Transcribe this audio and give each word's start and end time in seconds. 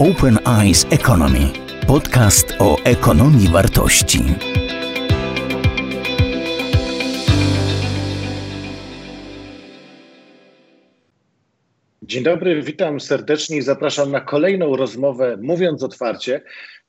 Open 0.00 0.38
Eyes 0.46 0.86
Economy. 0.90 1.50
Podcast 1.86 2.54
o 2.58 2.76
ekonomii 2.84 3.48
wartości. 3.48 4.18
Dzień 12.02 12.24
dobry, 12.24 12.62
witam 12.62 13.00
serdecznie 13.00 13.56
i 13.56 13.62
zapraszam 13.62 14.10
na 14.10 14.20
kolejną 14.20 14.76
rozmowę 14.76 15.36
Mówiąc 15.42 15.82
Otwarcie. 15.82 16.40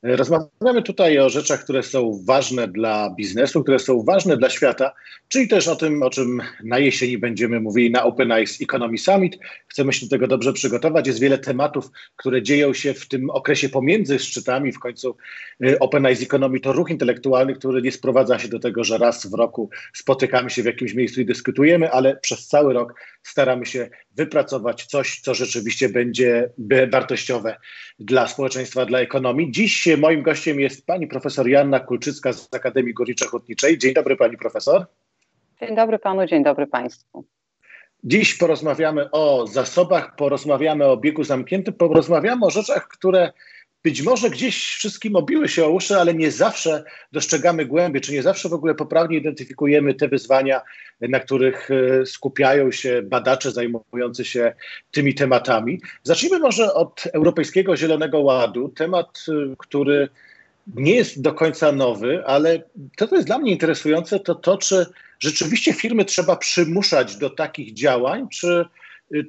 Rozmawiamy 0.04 0.84
tutaj 0.84 1.20
o 1.20 1.30
rzeczach, 1.30 1.64
które 1.64 1.84
są 1.84 2.22
ważne 2.26 2.68
dla 2.68 3.10
biznesu, 3.18 3.64
które 3.64 3.80
są 3.80 4.04
ważne 4.04 4.38
dla 4.38 4.50
świata, 4.50 4.94
czyli 5.28 5.48
też 5.48 5.68
o 5.68 5.76
tym, 5.76 6.04
o 6.04 6.10
czym 6.10 6.42
na 6.64 6.80
jesieni 6.80 7.18
będziemy 7.18 7.60
mówili 7.60 7.92
na 7.92 8.04
Open 8.04 8.32
Eyes 8.32 8.62
Economy 8.62 8.98
Summit. 8.98 9.38
Chcemy 9.68 9.94
się 9.94 10.06
do 10.06 10.10
tego 10.10 10.28
dobrze 10.28 10.54
przygotować. 10.54 11.08
Jest 11.08 11.20
wiele 11.20 11.38
tematów, 11.38 11.90
które 12.16 12.42
dzieją 12.44 12.74
się 12.74 12.94
w 12.94 13.08
tym 13.08 13.30
okresie 13.30 13.70
pomiędzy 13.70 14.20
szczytami. 14.20 14.72
W 14.72 14.80
końcu 14.80 15.18
y, 15.66 15.80
Open 15.80 16.06
Eyes 16.06 16.22
Economy 16.22 16.60
to 16.60 16.74
ruch 16.74 16.90
intelektualny, 16.90 17.54
który 17.54 17.82
nie 17.82 17.92
sprowadza 17.92 18.40
się 18.40 18.48
do 18.48 18.60
tego, 18.60 18.84
że 18.84 18.98
raz 18.98 19.26
w 19.26 19.34
roku 19.34 19.70
spotykamy 19.94 20.50
się 20.50 20.64
w 20.64 20.66
jakimś 20.66 20.94
miejscu 20.94 21.22
i 21.22 21.26
dyskutujemy, 21.26 21.92
ale 21.92 22.18
przez 22.18 22.48
cały 22.48 22.74
rok 22.74 22.94
staramy 23.24 23.66
się 23.66 23.90
wypracować 24.16 24.86
coś, 24.86 25.20
co 25.20 25.34
rzeczywiście 25.34 25.90
będzie 25.90 26.50
wartościowe 26.92 27.56
dla 28.00 28.28
społeczeństwa, 28.28 28.86
dla 28.86 29.00
ekonomii. 29.00 29.52
Dziś 29.52 29.89
moim 29.98 30.22
gościem 30.22 30.60
jest 30.60 30.86
pani 30.86 31.08
profesor 31.08 31.48
Janna 31.48 31.80
Kulczycka 31.80 32.34
z 32.34 32.54
Akademii 32.54 32.94
Górniczo-Hutniczej. 32.94 33.78
Dzień 33.78 33.94
dobry 33.94 34.16
pani 34.16 34.38
profesor. 34.38 34.86
Dzień 35.60 35.76
dobry 35.76 36.00
panu, 36.00 36.26
dzień 36.26 36.44
dobry 36.44 36.68
państwu. 36.68 37.26
Dziś 38.04 38.38
porozmawiamy 38.38 39.12
o 39.12 39.48
zasobach, 39.48 40.16
porozmawiamy 40.16 40.86
o 40.86 40.98
biegu 40.98 41.24
zamkniętym, 41.24 41.74
porozmawiamy 41.74 42.46
o 42.46 42.50
rzeczach, 42.50 42.88
które 42.88 43.32
być 43.84 44.02
może 44.02 44.30
gdzieś 44.30 44.76
wszystkim 44.76 45.16
obiły 45.16 45.48
się 45.48 45.66
o 45.66 45.70
uszy, 45.70 45.98
ale 45.98 46.14
nie 46.14 46.32
zawsze 46.32 46.84
dostrzegamy 47.12 47.66
głębiej, 47.66 48.02
czy 48.02 48.12
nie 48.12 48.24
zawsze 48.24 48.50
w 48.50 48.54
ogóle 48.54 48.76
poprawnie 48.76 49.18
identyfikujemy 49.18 49.94
te 49.94 50.08
wyzwania, 50.08 50.62
na 51.02 51.20
których 51.20 51.70
e, 51.72 52.06
skupiają 52.06 52.72
się 52.72 53.02
badacze 53.02 53.52
zajmujący 53.52 54.26
się 54.26 54.54
tymi 54.92 55.16
tematami. 55.16 55.82
Zacznijmy 56.04 56.40
może 56.40 56.74
od 56.74 57.04
Europejskiego 57.14 57.78
Zielonego 57.78 58.20
Ładu, 58.20 58.70
temat, 58.70 59.26
e, 59.30 59.56
który 59.58 60.10
nie 60.76 60.96
jest 60.96 61.22
do 61.22 61.34
końca 61.34 61.72
nowy, 61.72 62.26
ale 62.26 62.64
to, 62.98 63.08
co 63.08 63.16
jest 63.16 63.28
dla 63.28 63.40
mnie 63.40 63.52
interesujące, 63.52 64.20
to 64.20 64.36
to, 64.36 64.58
czy 64.58 64.86
rzeczywiście 65.20 65.74
firmy 65.74 66.06
trzeba 66.06 66.36
przymuszać 66.36 67.18
do 67.18 67.30
takich 67.30 67.74
działań, 67.74 68.28
czy 68.30 68.66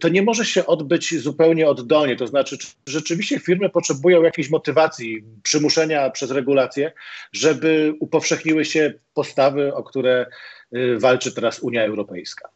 to 0.00 0.09
nie 0.09 0.23
może 0.23 0.45
się 0.45 0.67
odbyć 0.67 1.20
zupełnie 1.20 1.69
oddolnie. 1.69 2.17
To 2.17 2.27
znaczy, 2.27 2.59
czy 2.59 2.69
rzeczywiście 2.86 3.39
firmy 3.39 3.70
potrzebują 3.70 4.23
jakiejś 4.23 4.50
motywacji, 4.50 5.25
przymuszenia 5.42 6.11
przez 6.11 6.31
regulacje, 6.31 6.92
żeby 7.33 7.95
upowszechniły 8.01 8.64
się 8.64 8.92
postawy, 9.14 9.75
o 9.75 9.83
które 9.83 10.27
y, 10.77 10.98
walczy 10.98 11.34
teraz 11.34 11.61
Unia 11.61 11.84
Europejska? 11.84 12.48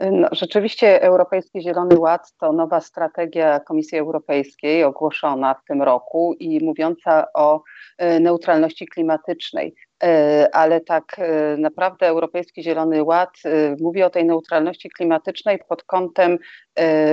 No, 0.00 0.28
rzeczywiście 0.32 1.02
Europejski 1.02 1.62
Zielony 1.62 1.98
Ład 1.98 2.32
to 2.40 2.52
nowa 2.52 2.80
strategia 2.80 3.60
Komisji 3.60 3.98
Europejskiej 3.98 4.84
ogłoszona 4.84 5.54
w 5.54 5.64
tym 5.64 5.82
roku 5.82 6.36
i 6.38 6.64
mówiąca 6.64 7.26
o 7.34 7.62
y, 8.02 8.20
neutralności 8.20 8.86
klimatycznej. 8.86 9.74
E, 10.04 10.48
ale 10.52 10.80
tak 10.80 11.18
e, 11.18 11.56
naprawdę 11.56 12.06
Europejski 12.06 12.62
Zielony 12.62 13.02
Ład 13.02 13.30
e, 13.44 13.76
mówi 13.80 14.02
o 14.02 14.10
tej 14.10 14.24
neutralności 14.24 14.90
klimatycznej 14.90 15.58
pod 15.68 15.82
kątem 15.82 16.38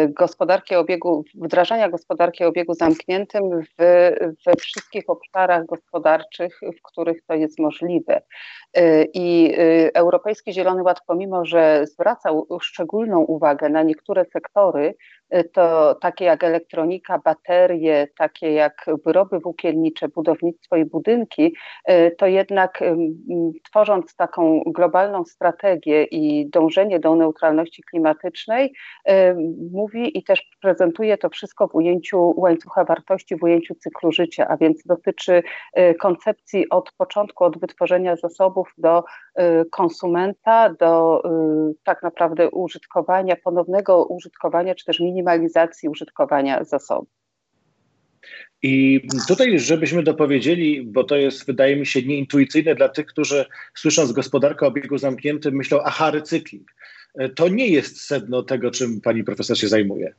gospodarki 0.09 0.75
obiegu, 0.75 1.23
wdrażania 1.35 1.89
gospodarki 1.89 2.43
obiegu 2.43 2.73
zamkniętym 2.73 3.61
w, 3.61 3.75
we 4.45 4.53
wszystkich 4.59 5.03
obszarach 5.07 5.65
gospodarczych, 5.65 6.59
w 6.77 6.81
których 6.81 7.25
to 7.27 7.33
jest 7.33 7.59
możliwe. 7.59 8.21
I 9.13 9.53
Europejski 9.93 10.53
Zielony 10.53 10.83
Ład, 10.83 11.01
pomimo 11.07 11.45
że 11.45 11.85
zwracał 11.87 12.47
szczególną 12.61 13.19
uwagę 13.19 13.69
na 13.69 13.83
niektóre 13.83 14.25
sektory, 14.25 14.95
to 15.53 15.95
takie 15.95 16.25
jak 16.25 16.43
elektronika, 16.43 17.19
baterie, 17.19 18.07
takie 18.17 18.51
jak 18.51 18.85
wyroby 19.05 19.39
włókiennicze, 19.39 20.09
budownictwo 20.09 20.75
i 20.75 20.85
budynki, 20.85 21.55
to 22.17 22.27
jednak 22.27 22.83
tworząc 23.69 24.15
taką 24.15 24.61
globalną 24.65 25.25
strategię 25.25 26.03
i 26.03 26.49
dążenie 26.49 26.99
do 26.99 27.15
neutralności 27.15 27.83
klimatycznej, 27.83 28.73
mówi 29.71 30.17
i 30.17 30.23
też 30.23 30.49
prezentuje 30.61 31.17
to 31.17 31.29
wszystko 31.29 31.67
w 31.67 31.75
ujęciu 31.75 32.33
łańcucha 32.37 32.83
wartości, 32.83 33.35
w 33.35 33.43
ujęciu 33.43 33.75
cyklu 33.75 34.11
życia, 34.11 34.47
a 34.47 34.57
więc 34.57 34.83
dotyczy 34.85 35.43
y, 35.79 35.93
koncepcji 35.93 36.69
od 36.69 36.91
początku, 36.97 37.43
od 37.43 37.59
wytworzenia 37.59 38.15
zasobów 38.15 38.73
do 38.77 38.99
y, 38.99 39.43
konsumenta, 39.71 40.73
do 40.73 41.21
tak 41.83 42.03
naprawdę 42.03 42.49
użytkowania, 42.49 43.35
ponownego 43.35 44.05
użytkowania, 44.05 44.75
czy 44.75 44.85
też 44.85 44.99
minimalizacji 44.99 45.89
użytkowania 45.89 46.63
zasobów. 46.63 47.21
I 48.63 49.01
tutaj, 49.27 49.59
żebyśmy 49.59 50.03
dopowiedzieli, 50.03 50.81
bo 50.83 51.03
to 51.03 51.15
jest, 51.15 51.45
wydaje 51.45 51.75
mi 51.75 51.85
się, 51.85 52.01
nieintuicyjne 52.01 52.75
dla 52.75 52.89
tych, 52.89 53.05
którzy 53.05 53.45
słysząc 53.75 54.11
gospodarkę 54.11 54.65
o 54.65 54.69
obiegu 54.69 54.97
zamkniętym, 54.97 55.55
myślą, 55.55 55.79
aha, 55.83 56.11
recykling. 56.11 56.71
To 57.35 57.47
nie 57.47 57.67
jest 57.67 58.01
sedno 58.01 58.43
tego, 58.43 58.71
czym 58.71 59.01
pani 59.01 59.23
profesor 59.23 59.57
się 59.57 59.67
zajmuje. 59.67 60.13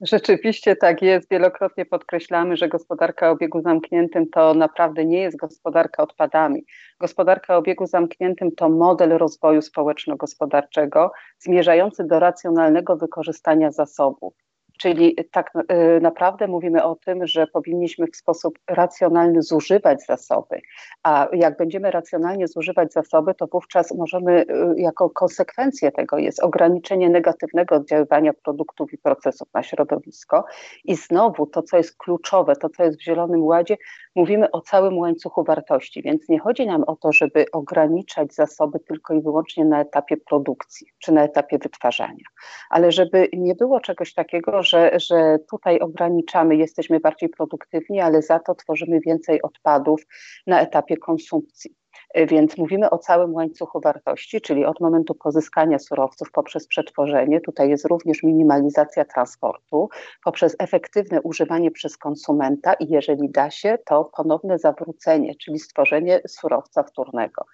Rzeczywiście 0.00 0.76
tak 0.76 1.02
jest. 1.02 1.30
Wielokrotnie 1.30 1.86
podkreślamy, 1.86 2.56
że 2.56 2.68
gospodarka 2.68 3.28
o 3.28 3.32
obiegu 3.32 3.62
zamkniętym 3.62 4.30
to 4.30 4.54
naprawdę 4.54 5.04
nie 5.04 5.20
jest 5.20 5.36
gospodarka 5.36 6.02
odpadami. 6.02 6.64
Gospodarka 7.00 7.54
o 7.54 7.58
obiegu 7.58 7.86
zamkniętym 7.86 8.52
to 8.52 8.68
model 8.68 9.10
rozwoju 9.10 9.62
społeczno-gospodarczego 9.62 11.12
zmierzający 11.38 12.04
do 12.04 12.18
racjonalnego 12.18 12.96
wykorzystania 12.96 13.70
zasobów. 13.70 14.34
Czyli 14.80 15.16
tak 15.30 15.52
y, 15.56 16.00
naprawdę 16.00 16.48
mówimy 16.48 16.84
o 16.84 16.96
tym, 16.96 17.26
że 17.26 17.46
powinniśmy 17.46 18.06
w 18.06 18.16
sposób 18.16 18.58
racjonalny 18.70 19.42
zużywać 19.42 20.04
zasoby, 20.06 20.60
a 21.02 21.28
jak 21.32 21.56
będziemy 21.56 21.90
racjonalnie 21.90 22.48
zużywać 22.48 22.92
zasoby, 22.92 23.34
to 23.34 23.46
wówczas 23.46 23.94
możemy, 23.94 24.42
y, 24.42 24.46
jako 24.76 25.10
konsekwencję 25.10 25.92
tego 25.92 26.18
jest 26.18 26.42
ograniczenie 26.42 27.10
negatywnego 27.10 27.74
oddziaływania 27.74 28.32
produktów 28.32 28.92
i 28.92 28.98
procesów 28.98 29.48
na 29.54 29.62
środowisko. 29.62 30.44
I 30.84 30.96
znowu 30.96 31.46
to, 31.46 31.62
co 31.62 31.76
jest 31.76 31.96
kluczowe, 31.96 32.56
to, 32.56 32.68
co 32.68 32.84
jest 32.84 32.98
w 32.98 33.02
Zielonym 33.02 33.42
Ładzie, 33.42 33.76
mówimy 34.14 34.50
o 34.50 34.60
całym 34.60 34.98
łańcuchu 34.98 35.44
wartości, 35.44 36.02
więc 36.02 36.28
nie 36.28 36.38
chodzi 36.38 36.66
nam 36.66 36.84
o 36.84 36.96
to, 36.96 37.12
żeby 37.12 37.44
ograniczać 37.52 38.34
zasoby 38.34 38.80
tylko 38.80 39.14
i 39.14 39.22
wyłącznie 39.22 39.64
na 39.64 39.80
etapie 39.80 40.16
produkcji 40.16 40.86
czy 40.98 41.12
na 41.12 41.24
etapie 41.24 41.58
wytwarzania, 41.58 42.24
ale 42.70 42.92
żeby 42.92 43.28
nie 43.32 43.54
było 43.54 43.80
czegoś 43.80 44.14
takiego, 44.14 44.62
że, 44.62 44.90
że 45.00 45.38
tutaj 45.50 45.80
ograniczamy, 45.80 46.56
jesteśmy 46.56 47.00
bardziej 47.00 47.28
produktywni, 47.28 48.00
ale 48.00 48.22
za 48.22 48.38
to 48.38 48.54
tworzymy 48.54 49.00
więcej 49.00 49.42
odpadów 49.42 50.00
na 50.46 50.60
etapie 50.60 50.96
konsumpcji. 50.96 51.79
Więc 52.14 52.58
mówimy 52.58 52.90
o 52.90 52.98
całym 52.98 53.34
łańcuchu 53.34 53.80
wartości, 53.80 54.40
czyli 54.40 54.64
od 54.64 54.80
momentu 54.80 55.14
pozyskania 55.14 55.78
surowców 55.78 56.32
poprzez 56.32 56.66
przetworzenie, 56.66 57.40
tutaj 57.40 57.70
jest 57.70 57.84
również 57.84 58.22
minimalizacja 58.22 59.04
transportu, 59.04 59.88
poprzez 60.24 60.56
efektywne 60.58 61.22
używanie 61.22 61.70
przez 61.70 61.96
konsumenta 61.96 62.74
i 62.74 62.88
jeżeli 62.88 63.30
da 63.30 63.50
się, 63.50 63.78
to 63.86 64.04
ponowne 64.04 64.58
zawrócenie, 64.58 65.34
czyli 65.34 65.58
stworzenie 65.58 66.20
surowca 66.26 66.82
wtórnego. 66.82 67.44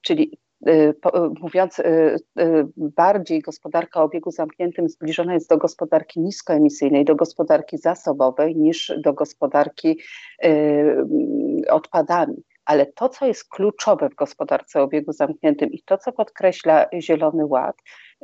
Czyli 0.00 0.38
Y, 0.68 0.94
mówiąc 1.40 1.78
y, 1.78 1.82
y, 2.40 2.66
bardziej 2.76 3.40
gospodarka 3.40 4.00
o 4.00 4.04
obiegu 4.04 4.30
zamkniętym 4.30 4.88
zbliżona 4.88 5.34
jest 5.34 5.50
do 5.50 5.58
gospodarki 5.58 6.20
niskoemisyjnej, 6.20 7.04
do 7.04 7.16
gospodarki 7.16 7.78
zasobowej 7.78 8.56
niż 8.56 8.92
do 8.98 9.12
gospodarki 9.12 10.00
odpadami. 11.70 12.44
Ale 12.64 12.86
to, 12.86 13.08
co 13.08 13.26
jest 13.26 13.48
kluczowe 13.48 14.08
w 14.10 14.14
gospodarce 14.14 14.82
obiegu 14.82 15.12
zamkniętym 15.12 15.72
i 15.72 15.82
to, 15.82 15.98
co 15.98 16.12
podkreśla 16.12 16.86
Zielony 17.00 17.46
Ład, 17.46 17.76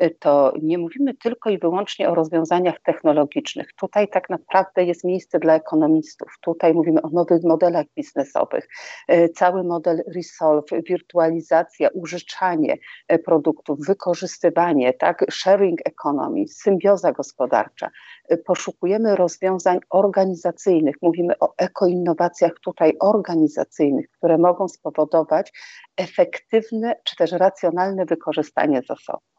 to 0.09 0.53
nie 0.63 0.79
mówimy 0.79 1.15
tylko 1.15 1.51
i 1.51 1.59
wyłącznie 1.59 2.11
o 2.11 2.15
rozwiązaniach 2.15 2.81
technologicznych. 2.81 3.73
Tutaj 3.73 4.09
tak 4.09 4.31
naprawdę 4.31 4.85
jest 4.85 5.05
miejsce 5.05 5.39
dla 5.39 5.55
ekonomistów. 5.55 6.29
Tutaj 6.41 6.75
mówimy 6.75 7.03
o 7.03 7.09
nowych 7.09 7.45
modelach 7.45 7.87
biznesowych. 7.97 8.69
E, 9.09 9.29
cały 9.29 9.65
model 9.65 10.03
Resolve, 10.17 10.71
wirtualizacja, 10.87 11.89
użyczanie 11.95 12.77
e, 13.09 13.19
produktów, 13.19 13.79
wykorzystywanie, 13.87 14.93
tak, 14.93 15.25
sharing 15.31 15.81
economy, 15.85 16.49
symbioza 16.49 17.13
gospodarcza. 17.13 17.91
E, 18.29 18.37
poszukujemy 18.37 19.17
rozwiązań 19.17 19.79
organizacyjnych. 19.91 20.97
Mówimy 21.03 21.39
o 21.41 21.55
ekoinnowacjach 21.59 22.53
tutaj 22.65 22.97
organizacyjnych, 23.01 24.11
które 24.11 24.39
mogą 24.39 24.69
spowodować 24.69 25.53
efektywne 25.97 26.97
czy 27.05 27.17
też 27.17 27.33
racjonalne 27.33 28.05
wykorzystanie 28.07 28.83
zasobów. 28.89 29.30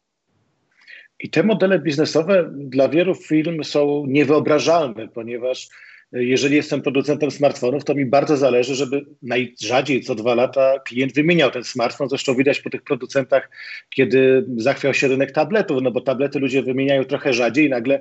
I 1.24 1.30
te 1.30 1.44
modele 1.44 1.80
biznesowe 1.80 2.52
dla 2.54 2.90
wielu 2.90 3.16
firm 3.16 3.64
są 3.64 4.06
niewyobrażalne, 4.08 5.08
ponieważ 5.08 5.68
jeżeli 6.14 6.56
jestem 6.56 6.82
producentem 6.82 7.32
smartfonów, 7.32 7.86
to 7.86 7.96
mi 7.96 8.06
bardzo 8.06 8.38
zależy, 8.38 8.76
żeby 8.76 9.06
najrzadziej 9.22 10.02
co 10.02 10.16
dwa 10.16 10.36
lata 10.36 10.80
klient 10.80 11.14
wymieniał 11.14 11.52
ten 11.52 11.64
smartfon. 11.64 12.10
Zresztą 12.10 12.36
widać 12.36 12.62
po 12.62 12.70
tych 12.70 12.82
producentach, 12.82 13.50
kiedy 13.90 14.46
zachwiał 14.58 14.94
się 14.94 15.08
rynek 15.08 15.32
tabletów, 15.32 15.82
no 15.82 15.92
bo 15.92 16.02
tablety 16.02 16.40
ludzie 16.40 16.64
wymieniają 16.64 17.06
trochę 17.06 17.34
rzadziej 17.34 17.66
i 17.66 17.70
nagle 17.70 18.00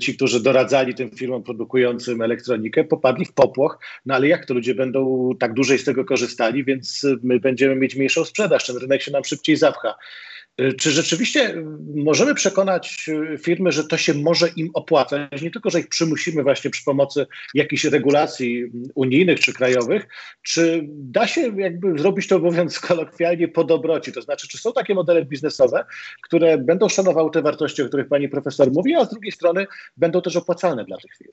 ci, 0.00 0.16
którzy 0.16 0.42
doradzali 0.42 0.94
tym 0.94 1.10
firmom 1.10 1.42
produkującym 1.42 2.22
elektronikę, 2.22 2.84
popadli 2.84 3.24
w 3.24 3.32
popłoch. 3.32 3.78
No 4.06 4.14
ale 4.14 4.28
jak 4.28 4.46
to 4.46 4.54
ludzie 4.54 4.74
będą 4.74 5.30
tak 5.40 5.54
dłużej 5.54 5.78
z 5.78 5.84
tego 5.84 6.04
korzystali, 6.04 6.64
więc 6.64 7.06
my 7.22 7.40
będziemy 7.40 7.76
mieć 7.76 7.96
mniejszą 7.96 8.24
sprzedaż, 8.24 8.66
ten 8.66 8.76
rynek 8.76 9.02
się 9.02 9.10
nam 9.10 9.24
szybciej 9.24 9.56
zapcha. 9.56 9.94
Y, 10.60 10.72
czy 10.72 10.90
rzeczywiście 10.90 11.54
y, 11.54 11.64
możemy 11.94 12.34
przekonać 12.34 13.08
y, 13.08 13.38
firmy, 13.38 13.72
że 13.72 13.84
to 13.84 13.96
się 13.96 14.14
może 14.14 14.48
im 14.56 14.70
opłacać? 14.74 15.42
Nie 15.42 15.50
tylko, 15.50 15.70
że 15.70 15.80
ich 15.80 15.88
przymusimy 15.88 16.42
właśnie 16.42 16.70
przy 16.70 16.84
pomocy 16.84 17.26
jakichś 17.54 17.84
regulacji 17.84 18.64
unijnych 18.94 19.40
czy 19.40 19.52
krajowych, 19.52 20.08
czy 20.42 20.80
da 20.88 21.26
się 21.26 21.60
jakby 21.60 21.98
zrobić 21.98 22.28
to, 22.28 22.38
mówiąc 22.38 22.80
kolokwialnie, 22.88 23.48
po 23.48 23.64
dobroci? 23.64 24.12
To 24.12 24.22
znaczy, 24.22 24.48
czy 24.48 24.58
są 24.58 24.72
takie 24.72 24.94
modele 24.94 25.24
biznesowe, 25.24 25.84
które 26.22 26.58
będą 26.58 26.88
szanowały 26.88 27.30
te 27.30 27.42
wartości, 27.42 27.82
o 27.82 27.86
których 27.86 28.08
pani 28.08 28.28
profesor 28.28 28.72
mówi, 28.72 28.94
a 28.94 29.04
z 29.04 29.10
drugiej 29.10 29.32
strony 29.32 29.66
będą 29.96 30.22
też 30.22 30.36
opłacalne 30.36 30.84
dla 30.84 30.96
tych 30.96 31.16
firm? 31.18 31.32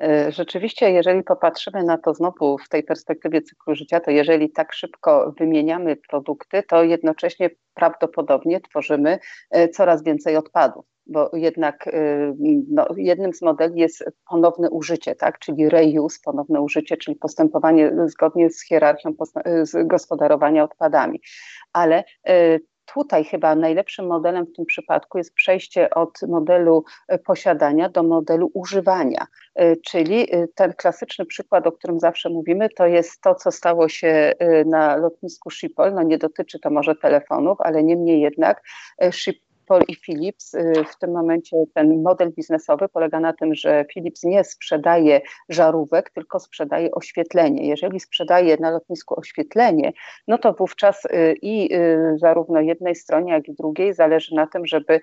E, 0.00 0.32
rzeczywiście, 0.32 0.90
jeżeli 0.90 1.22
popatrzymy 1.22 1.84
na 1.84 1.98
to 1.98 2.14
znowu 2.14 2.58
w 2.58 2.68
tej 2.68 2.82
perspektywie 2.82 3.42
cyklu 3.42 3.74
życia, 3.74 4.00
to 4.00 4.10
jeżeli 4.10 4.50
tak 4.50 4.72
szybko 4.72 5.34
wymieniamy 5.38 5.96
produkty, 6.10 6.62
to 6.62 6.82
jednocześnie 6.82 7.50
prawdopodobnie 7.74 8.60
tworzymy 8.60 9.18
e, 9.50 9.68
coraz 9.68 10.04
więcej 10.04 10.36
odpadów 10.36 10.84
bo 11.06 11.30
jednak 11.32 11.86
e, 11.86 12.34
no, 12.68 12.86
jednym 12.96 13.32
z 13.32 13.42
modeli 13.42 13.80
jest 13.80 14.04
ponowne 14.30 14.70
użycie, 14.70 15.14
tak? 15.14 15.38
czyli 15.38 15.68
reuse, 15.68 16.18
ponowne 16.24 16.60
użycie, 16.60 16.96
czyli 16.96 17.16
postępowanie 17.16 17.92
zgodnie 18.06 18.50
z 18.50 18.66
hierarchią 18.66 19.14
gospodarowania 19.84 20.64
odpadami. 20.64 21.20
Ale 21.72 22.04
tutaj 22.86 23.24
chyba 23.24 23.54
najlepszym 23.54 24.06
modelem 24.06 24.46
w 24.46 24.52
tym 24.52 24.66
przypadku 24.66 25.18
jest 25.18 25.34
przejście 25.34 25.90
od 25.90 26.22
modelu 26.28 26.84
e, 27.08 27.18
posiadania 27.18 27.88
do 27.88 28.02
modelu 28.02 28.50
używania. 28.54 29.26
E, 29.54 29.76
czyli 29.76 30.34
e, 30.34 30.48
ten 30.48 30.72
klasyczny 30.72 31.26
przykład, 31.26 31.66
o 31.66 31.72
którym 31.72 32.00
zawsze 32.00 32.28
mówimy, 32.30 32.68
to 32.68 32.86
jest 32.86 33.20
to, 33.20 33.34
co 33.34 33.50
stało 33.50 33.88
się 33.88 34.32
na 34.66 34.96
lotnisku 34.96 35.50
Schiphol. 35.50 35.94
No 35.94 36.02
nie 36.02 36.18
dotyczy 36.18 36.58
to 36.58 36.70
może 36.70 36.94
telefonów, 36.94 37.60
ale 37.60 37.82
niemniej 37.82 38.20
jednak 38.20 38.62
Schiphol 39.10 39.51
Paul 39.66 39.82
i 39.88 39.96
Philips. 39.96 40.54
Y, 40.54 40.72
w 40.92 40.98
tym 40.98 41.10
momencie 41.10 41.56
ten 41.74 42.02
model 42.02 42.32
biznesowy 42.32 42.88
polega 42.88 43.20
na 43.20 43.32
tym, 43.32 43.54
że 43.54 43.84
Philips 43.92 44.22
nie 44.24 44.44
sprzedaje 44.44 45.20
żarówek, 45.48 46.10
tylko 46.10 46.40
sprzedaje 46.40 46.90
oświetlenie. 46.90 47.68
Jeżeli 47.68 48.00
sprzedaje 48.00 48.56
na 48.56 48.70
lotnisku 48.70 49.20
oświetlenie, 49.20 49.92
no 50.28 50.38
to 50.38 50.52
wówczas 50.52 51.04
y, 51.04 51.34
i 51.42 51.74
y, 51.74 52.18
zarówno 52.18 52.60
jednej 52.60 52.94
stronie, 52.94 53.32
jak 53.32 53.48
i 53.48 53.54
drugiej 53.54 53.94
zależy 53.94 54.34
na 54.34 54.46
tym, 54.46 54.66
żeby 54.66 55.00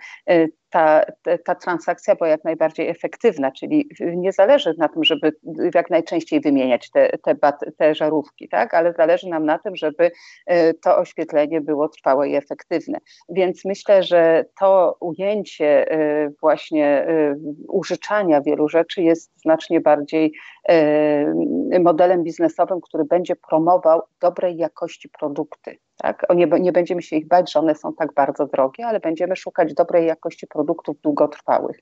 ta, 0.69 1.01
ta 1.45 1.55
transakcja 1.55 2.15
była 2.15 2.29
jak 2.29 2.43
najbardziej 2.43 2.89
efektywna, 2.89 3.51
czyli 3.51 3.89
nie 3.99 4.31
zależy 4.31 4.73
na 4.77 4.87
tym, 4.87 5.03
żeby 5.03 5.31
jak 5.73 5.89
najczęściej 5.89 6.41
wymieniać 6.41 6.91
te, 6.91 7.17
te, 7.17 7.35
bat, 7.35 7.55
te 7.77 7.95
żarówki, 7.95 8.49
tak? 8.49 8.73
ale 8.73 8.93
zależy 8.93 9.29
nam 9.29 9.45
na 9.45 9.59
tym, 9.59 9.75
żeby 9.75 10.11
to 10.81 10.97
oświetlenie 10.97 11.61
było 11.61 11.89
trwałe 11.89 12.29
i 12.29 12.35
efektywne. 12.35 12.99
Więc 13.29 13.65
myślę, 13.65 14.03
że 14.03 14.45
to 14.59 14.97
ujęcie 14.99 15.91
e, 15.91 16.29
właśnie 16.41 16.85
e, 16.87 17.35
użyczania 17.67 18.41
wielu 18.41 18.69
rzeczy 18.69 19.01
jest 19.01 19.31
znacznie 19.41 19.81
bardziej 19.81 20.33
modelem 21.79 22.23
biznesowym, 22.23 22.81
który 22.81 23.05
będzie 23.05 23.35
promował 23.35 24.01
dobrej 24.21 24.57
jakości 24.57 25.09
produkty. 25.19 25.77
Tak? 25.97 26.25
Nie, 26.35 26.47
nie 26.47 26.71
będziemy 26.71 27.01
się 27.01 27.15
ich 27.15 27.27
bać, 27.27 27.51
że 27.51 27.59
one 27.59 27.75
są 27.75 27.93
tak 27.93 28.13
bardzo 28.13 28.45
drogie, 28.45 28.87
ale 28.87 28.99
będziemy 28.99 29.35
szukać 29.35 29.73
dobrej 29.73 30.07
jakości 30.07 30.47
produktów 30.47 31.01
długotrwałych. 31.01 31.79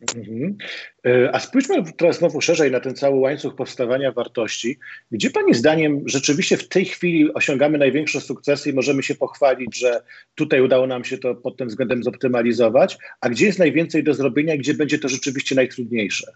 Mhm. 0.00 0.56
E, 1.06 1.34
a 1.34 1.40
spójrzmy 1.40 1.92
teraz 1.96 2.18
znowu 2.18 2.40
szerzej 2.40 2.70
na 2.70 2.80
ten 2.80 2.94
cały 2.94 3.18
łańcuch 3.18 3.54
powstawania 3.54 4.12
wartości. 4.12 4.78
Gdzie 5.10 5.30
Pani 5.30 5.54
zdaniem 5.54 6.02
rzeczywiście 6.06 6.56
w 6.56 6.68
tej 6.68 6.84
chwili 6.84 7.34
osiągamy 7.34 7.78
największe 7.78 8.20
sukcesy 8.20 8.70
i 8.70 8.72
możemy 8.72 9.02
się 9.02 9.14
pochwalić, 9.14 9.78
że 9.78 10.02
tutaj 10.34 10.60
udało 10.60 10.86
nam 10.86 11.04
się 11.04 11.18
to 11.18 11.34
pod 11.34 11.56
tym 11.56 11.68
względem 11.68 12.02
zoptymalizować, 12.02 12.98
a 13.20 13.28
gdzie 13.28 13.46
jest 13.46 13.58
najwięcej 13.58 14.04
do 14.04 14.14
zrobienia 14.14 14.54
i 14.54 14.58
gdzie 14.58 14.74
będzie 14.74 14.98
to 14.98 15.08
rzeczywiście 15.08 15.54
najtrudniejsze? 15.54 16.32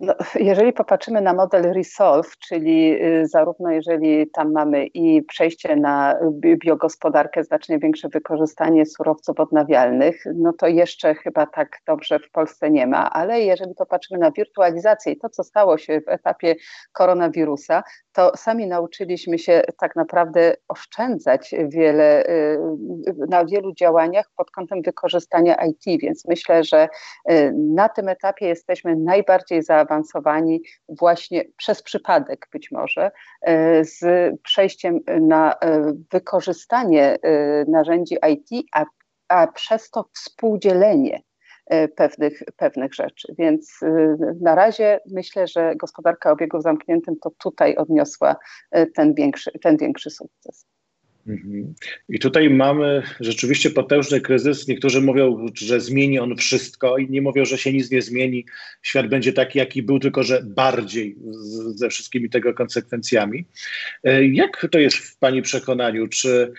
No, 0.00 0.14
jeżeli 0.34 0.72
popatrzymy 0.72 1.20
na 1.20 1.34
model 1.34 1.72
Resolve, 1.72 2.38
czyli 2.38 3.04
y, 3.04 3.26
zarówno 3.26 3.70
jeżeli 3.70 4.30
tam 4.30 4.52
mamy 4.52 4.86
i 4.86 5.22
przejście 5.22 5.76
na 5.76 6.18
biogospodarkę, 6.40 7.44
znacznie 7.44 7.78
większe 7.78 8.08
wykorzystanie 8.08 8.86
surowców 8.86 9.40
odnawialnych, 9.40 10.24
no 10.34 10.52
to 10.52 10.66
jeszcze 10.66 11.14
chyba 11.14 11.46
tak 11.46 11.78
dobrze 11.86 12.18
w 12.18 12.30
Polsce 12.30 12.70
nie 12.70 12.86
ma, 12.86 13.10
ale 13.10 13.40
jeżeli 13.40 13.74
popatrzymy 13.74 14.20
na 14.20 14.30
wirtualizację 14.30 15.12
i 15.12 15.18
to, 15.18 15.28
co 15.28 15.44
stało 15.44 15.78
się 15.78 16.00
w 16.00 16.08
etapie 16.08 16.54
koronawirusa, 16.92 17.82
to 18.12 18.32
sami 18.36 18.66
nauczyliśmy 18.66 19.38
się 19.38 19.62
tak 19.80 19.96
naprawdę 19.96 20.54
oszczędzać 20.68 21.54
wiele, 21.68 22.26
y, 22.26 22.58
na 23.28 23.44
wielu 23.44 23.74
działaniach 23.74 24.26
pod 24.36 24.50
kątem 24.50 24.82
wykorzystania 24.82 25.56
IT, 25.66 26.00
więc 26.00 26.24
myślę, 26.28 26.64
że 26.64 26.88
y, 27.30 27.52
na 27.56 27.88
tym 27.88 28.08
etapie 28.08 28.46
jesteśmy 28.46 28.96
najbardziej 28.96 29.62
zaawansowani 29.86 30.62
właśnie 30.88 31.44
przez 31.56 31.82
przypadek 31.82 32.48
być 32.52 32.70
może 32.70 33.10
y, 33.10 33.52
z 33.84 34.00
przejściem 34.42 35.00
na 35.20 35.54
wykorzystanie 36.12 37.18
narzędzi 37.68 38.16
IT, 38.32 38.66
a, 38.72 38.84
a 39.28 39.46
przez 39.46 39.90
to 39.90 40.04
współdzielenie 40.14 41.22
E, 41.66 41.88
pewnych, 41.88 42.42
pewnych 42.56 42.94
rzeczy. 42.94 43.34
Więc 43.38 43.82
e, 43.82 44.16
na 44.40 44.54
razie 44.54 45.00
myślę, 45.12 45.46
że 45.46 45.76
gospodarka 45.76 46.30
obiegu 46.30 46.60
zamkniętym 46.60 47.16
to 47.22 47.30
tutaj 47.38 47.76
odniosła 47.76 48.36
e, 48.70 48.86
ten 48.86 49.14
większy, 49.14 49.50
ten 49.62 49.76
większy 49.76 50.10
sukces. 50.10 50.66
Mhm. 51.28 51.74
I 52.08 52.18
tutaj 52.18 52.50
mamy 52.50 53.02
rzeczywiście 53.20 53.70
potężny 53.70 54.20
kryzys. 54.20 54.68
Niektórzy 54.68 55.00
mówią, 55.00 55.46
że 55.54 55.80
zmieni 55.80 56.18
on 56.18 56.36
wszystko, 56.36 56.98
inni 56.98 57.20
mówią, 57.20 57.44
że 57.44 57.58
się 57.58 57.72
nic 57.72 57.90
nie 57.90 58.02
zmieni. 58.02 58.44
Świat 58.82 59.08
będzie 59.08 59.32
taki, 59.32 59.58
jaki 59.58 59.82
był, 59.82 59.98
tylko 59.98 60.22
że 60.22 60.42
bardziej 60.42 61.16
ze 61.74 61.88
wszystkimi 61.88 62.30
tego 62.30 62.54
konsekwencjami. 62.54 63.46
Jak 64.32 64.66
to 64.70 64.78
jest 64.78 64.96
w 64.96 65.18
Pani 65.18 65.42
przekonaniu? 65.42 66.08
Czy 66.08 66.52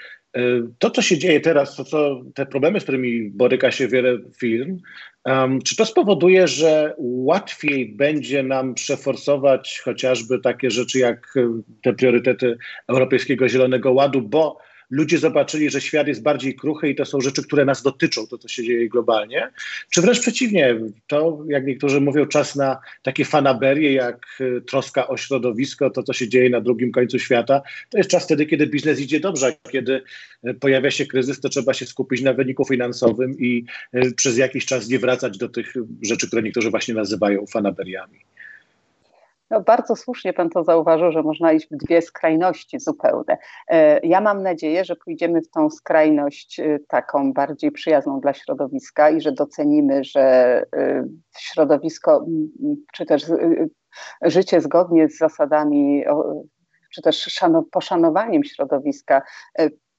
to, 0.80 0.90
co 0.90 1.02
się 1.02 1.18
dzieje 1.18 1.40
teraz, 1.40 1.76
to 1.76 1.84
co, 1.84 2.22
te 2.36 2.46
problemy, 2.46 2.80
z 2.80 2.84
którymi 2.84 3.30
boryka 3.30 3.72
się 3.72 3.88
wiele 3.88 4.18
firm, 4.40 4.78
um, 5.26 5.62
czy 5.62 5.76
to 5.76 5.86
spowoduje, 5.86 6.48
że 6.48 6.94
łatwiej 6.98 7.86
będzie 7.96 8.44
nam 8.44 8.74
przeforsować 8.74 9.82
chociażby 9.86 10.40
takie 10.40 10.72
rzeczy 10.72 11.00
jak 11.00 11.34
te 11.82 11.94
priorytety 11.94 12.58
Europejskiego 12.88 13.50
Zielonego 13.50 13.92
Ładu, 13.92 14.22
bo 14.22 14.58
ludzie 14.90 15.18
zobaczyli, 15.18 15.70
że 15.70 15.82
świat 15.82 16.08
jest 16.08 16.22
bardziej 16.22 16.56
kruchy 16.56 16.90
i 16.90 16.96
to 16.96 17.06
są 17.06 17.22
rzeczy, 17.22 17.44
które 17.44 17.66
nas 17.66 17.84
dotyczą, 17.84 18.28
to 18.28 18.38
co 18.38 18.48
się 18.48 18.64
dzieje 18.64 18.90
globalnie, 18.90 19.52
czy 19.90 20.02
wręcz 20.02 20.20
przeciwnie, 20.20 20.80
to 21.08 21.44
jak 21.48 21.66
niektórzy 21.66 22.02
mówią, 22.02 22.26
czas 22.26 22.56
na 22.56 22.80
takie 23.04 23.26
fanaberie 23.26 23.94
jak 23.94 24.26
y, 24.42 24.62
troska 24.62 25.08
o 25.08 25.18
środowisko, 25.18 25.90
to 25.90 26.04
co 26.04 26.14
się 26.14 26.30
dzieje 26.30 26.50
na 26.50 26.62
drugim 26.62 26.92
końcu 26.92 27.20
świata, 27.20 27.62
to 27.90 27.98
jest 27.98 28.10
czas 28.10 28.24
wtedy, 28.24 28.46
kiedy 28.46 28.68
biznes 28.68 29.00
idzie 29.00 29.20
dobrze, 29.20 29.48
a 29.66 29.70
kiedy 29.70 30.02
y, 30.48 30.54
pojawia 30.54 30.92
się 30.92 31.06
kryzys, 31.06 31.40
to 31.40 31.50
trzeba 31.50 31.74
się 31.74 31.86
skupić 31.86 32.22
na 32.22 32.34
wyniku 32.34 32.66
finansowym 32.66 33.40
i 33.40 33.66
y, 33.96 34.14
przez 34.16 34.38
jakiś 34.38 34.66
czas 34.66 34.90
nie 34.90 35.00
wracać 35.00 35.38
do 35.38 35.50
tych 35.50 35.74
rzeczy, 36.02 36.28
które 36.28 36.42
niektórzy 36.44 36.70
właśnie 36.70 36.94
nazywają 36.94 37.46
fanaberiami. 37.46 38.20
No, 39.50 39.62
bardzo 39.62 39.96
słusznie 39.96 40.34
Pan 40.34 40.50
to 40.50 40.64
zauważył, 40.64 41.12
że 41.12 41.24
można 41.24 41.52
iść 41.52 41.68
w 41.72 41.78
dwie 41.86 42.02
skrajności 42.02 42.80
zupełne. 42.80 43.38
E, 43.68 44.00
ja 44.08 44.22
mam 44.22 44.44
nadzieję, 44.44 44.86
że 44.86 44.96
pójdziemy 44.96 45.42
w 45.42 45.50
tą 45.50 45.70
skrajność 45.70 46.60
e, 46.60 46.80
taką 46.88 47.34
bardziej 47.34 47.72
przyjazną 47.72 48.20
dla 48.20 48.34
środowiska 48.34 49.10
i 49.10 49.22
że 49.22 49.32
docenimy, 49.32 50.04
że 50.04 50.22
e, 50.76 51.08
środowisko, 51.38 52.26
czy 52.94 53.06
też 53.06 53.26
życie 54.22 54.62
zgodnie 54.62 55.10
z 55.10 55.18
zasadami, 55.18 56.04
czy 56.94 57.02
też 57.02 57.40
poszanowaniem 57.72 58.44
środowiska 58.44 59.22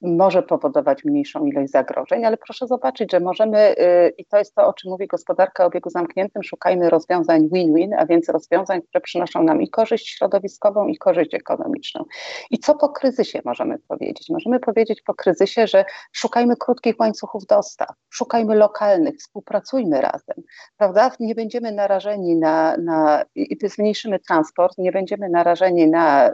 może 0.01 0.43
powodować 0.43 1.03
mniejszą 1.03 1.45
ilość 1.45 1.71
zagrożeń, 1.71 2.25
ale 2.25 2.37
proszę 2.37 2.67
zobaczyć, 2.67 3.11
że 3.11 3.19
możemy, 3.19 3.75
y, 3.79 4.13
i 4.17 4.25
to 4.25 4.37
jest 4.37 4.55
to, 4.55 4.67
o 4.67 4.73
czym 4.73 4.91
mówi 4.91 5.07
gospodarka 5.07 5.63
o 5.63 5.67
obiegu 5.67 5.89
zamkniętym, 5.89 6.43
szukajmy 6.43 6.89
rozwiązań 6.89 7.49
win-win, 7.53 7.93
a 7.93 8.05
więc 8.05 8.29
rozwiązań, 8.29 8.81
które 8.81 9.01
przynoszą 9.01 9.43
nam 9.43 9.61
i 9.61 9.69
korzyść 9.69 10.07
środowiskową, 10.07 10.87
i 10.87 10.97
korzyść 10.97 11.33
ekonomiczną. 11.33 12.05
I 12.51 12.59
co 12.59 12.75
po 12.75 12.89
kryzysie 12.89 13.41
możemy 13.45 13.79
powiedzieć? 13.87 14.29
Możemy 14.29 14.59
powiedzieć 14.59 15.01
po 15.01 15.13
kryzysie, 15.13 15.67
że 15.67 15.85
szukajmy 16.11 16.55
krótkich 16.57 16.99
łańcuchów 16.99 17.45
dostaw, 17.45 17.89
szukajmy 18.09 18.55
lokalnych, 18.55 19.15
współpracujmy 19.15 20.01
razem, 20.01 20.43
prawda? 20.77 21.11
Nie 21.19 21.35
będziemy 21.35 21.71
narażeni 21.71 22.35
na, 22.35 22.77
na 22.77 23.23
i 23.35 23.57
zmniejszymy 23.63 24.19
transport, 24.19 24.77
nie 24.77 24.91
będziemy 24.91 25.29
narażeni 25.29 25.87
na 25.87 26.29
y, 26.29 26.33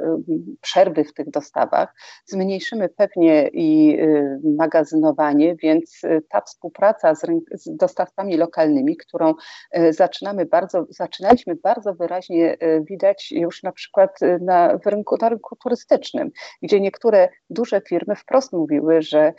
przerwy 0.62 1.03
w 1.03 1.13
tych 1.13 1.29
dostawach, 1.29 1.95
zmniejszymy 2.25 2.89
pewnie 2.89 3.50
i 3.55 4.00
y, 4.00 4.39
magazynowanie, 4.57 5.55
więc 5.55 6.03
y, 6.03 6.21
ta 6.29 6.41
współpraca 6.41 7.15
z, 7.15 7.21
z 7.51 7.75
dostawcami 7.75 8.38
lokalnymi, 8.38 8.97
którą 8.97 9.33
y, 9.77 9.93
zaczynamy 9.93 10.45
bardzo, 10.45 10.85
zaczynaliśmy 10.89 11.55
bardzo 11.55 11.93
wyraźnie 11.93 12.57
widać 12.89 13.31
już 13.31 13.63
na 13.63 13.71
przykład 13.71 14.19
na, 14.41 14.77
w 14.77 14.85
rynku, 14.85 15.15
na 15.21 15.29
rynku 15.29 15.55
turystycznym, 15.55 16.31
gdzie 16.62 16.79
niektóre 16.81 17.29
duże 17.50 17.81
firmy 17.81 18.15
wprost 18.15 18.53
mówiły, 18.53 19.01
że 19.01 19.33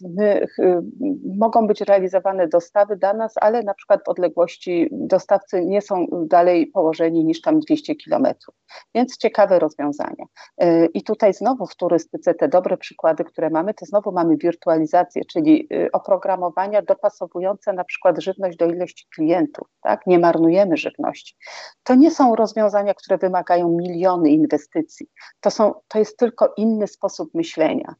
my, 0.00 0.46
mogą 1.36 1.66
być 1.66 1.80
realizowane 1.80 2.48
dostawy 2.48 2.96
dla 2.96 3.14
nas, 3.14 3.34
ale 3.40 3.62
na 3.62 3.74
przykład 3.74 4.00
w 4.06 4.08
odległości 4.08 4.88
dostawcy 4.92 5.64
nie 5.64 5.82
są 5.82 6.06
dalej 6.12 6.66
położeni 6.66 7.24
niż 7.24 7.40
tam 7.40 7.60
200 7.60 7.94
kilometrów. 7.94 8.54
Więc 8.94 9.16
ciekawe 9.16 9.58
rozwiązania. 9.58 10.24
I 10.94 11.02
tutaj 11.02 11.34
znowu 11.34 11.66
w 11.66 11.76
turystyce 11.76 12.34
te 12.34 12.48
dobre 12.48 12.76
przykłady, 12.76 13.01
przykłady, 13.02 13.24
które 13.24 13.50
mamy, 13.50 13.74
to 13.74 13.86
znowu 13.86 14.12
mamy 14.12 14.36
wirtualizację, 14.36 15.22
czyli 15.24 15.68
y, 15.72 15.90
oprogramowania 15.92 16.82
dopasowujące 16.82 17.72
na 17.72 17.84
przykład 17.84 18.22
żywność 18.22 18.56
do 18.56 18.66
ilości 18.66 19.06
klientów, 19.14 19.68
tak? 19.80 20.06
Nie 20.06 20.18
marnujemy 20.18 20.76
żywności. 20.76 21.36
To 21.82 21.94
nie 21.94 22.10
są 22.10 22.34
rozwiązania, 22.36 22.94
które 22.94 23.18
wymagają 23.18 23.68
miliony 23.68 24.30
inwestycji. 24.30 25.06
To, 25.40 25.50
są, 25.50 25.74
to 25.88 25.98
jest 25.98 26.16
tylko 26.16 26.54
inny 26.56 26.86
sposób 26.86 27.34
myślenia. 27.34 27.94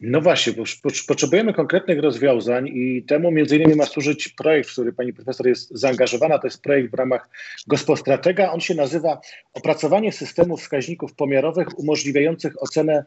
No 0.00 0.20
właśnie, 0.20 0.52
bo 0.52 0.62
potrzebujemy 1.08 1.54
konkretnych 1.54 2.00
rozwiązań 2.00 2.68
i 2.68 3.04
temu 3.08 3.30
między 3.30 3.56
innymi 3.56 3.74
ma 3.74 3.86
służyć 3.86 4.28
projekt, 4.28 4.68
w 4.68 4.72
który 4.72 4.92
pani 4.92 5.12
profesor 5.12 5.46
jest 5.46 5.70
zaangażowana. 5.70 6.38
To 6.38 6.46
jest 6.46 6.62
projekt 6.62 6.90
w 6.90 6.94
ramach 6.94 7.28
Gospostratega. 7.66 8.52
On 8.52 8.60
się 8.60 8.74
nazywa 8.74 9.20
Opracowanie 9.54 10.12
systemów 10.12 10.60
wskaźników 10.60 11.14
pomiarowych 11.14 11.78
umożliwiających 11.78 12.62
ocenę 12.62 13.04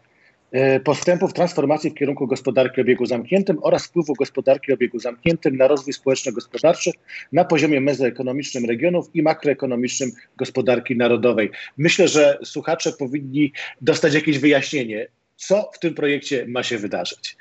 postępów 0.83 1.33
transformacji 1.33 1.89
w 1.89 1.93
kierunku 1.93 2.27
gospodarki 2.27 2.81
obiegu 2.81 3.05
zamkniętym 3.05 3.57
oraz 3.61 3.85
wpływu 3.85 4.13
gospodarki 4.13 4.73
obiegu 4.73 4.99
zamkniętym 4.99 5.57
na 5.57 5.67
rozwój 5.67 5.93
społeczno-gospodarczy 5.93 6.91
na 7.31 7.45
poziomie 7.45 7.81
mezoekonomicznym 7.81 8.65
regionów 8.65 9.09
i 9.13 9.21
makroekonomicznym 9.21 10.11
gospodarki 10.37 10.97
narodowej. 10.97 11.51
Myślę, 11.77 12.07
że 12.07 12.37
słuchacze 12.43 12.91
powinni 12.91 13.51
dostać 13.81 14.13
jakieś 14.13 14.39
wyjaśnienie, 14.39 15.07
co 15.35 15.69
w 15.73 15.79
tym 15.79 15.93
projekcie 15.93 16.45
ma 16.47 16.63
się 16.63 16.77
wydarzyć. 16.77 17.37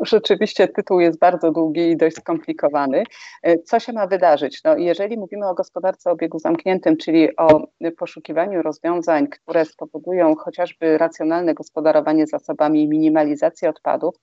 Rzeczywiście 0.00 0.68
tytuł 0.68 1.00
jest 1.00 1.18
bardzo 1.18 1.50
długi 1.50 1.90
i 1.90 1.96
dość 1.96 2.16
skomplikowany. 2.16 3.04
E, 3.42 3.58
co 3.58 3.80
się 3.80 3.92
ma 3.92 4.06
wydarzyć? 4.06 4.60
No, 4.64 4.76
jeżeli 4.76 5.18
mówimy 5.18 5.48
o 5.48 5.54
gospodarce 5.54 6.10
obiegu 6.10 6.38
zamkniętym, 6.38 6.96
czyli 6.96 7.36
o 7.36 7.66
poszukiwaniu 7.98 8.62
rozwiązań, 8.62 9.28
które 9.28 9.64
spowodują 9.64 10.36
chociażby 10.36 10.98
racjonalne 10.98 11.54
gospodarowanie 11.54 12.26
zasobami 12.26 12.82
i 12.82 12.88
minimalizację 12.88 13.70
odpadów, 13.70 14.14